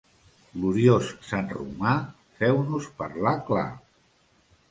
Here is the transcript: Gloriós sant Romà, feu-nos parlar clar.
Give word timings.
Gloriós 0.53 1.09
sant 1.31 1.51
Romà, 1.57 1.91
feu-nos 2.39 2.89
parlar 3.03 3.35
clar. 3.51 3.69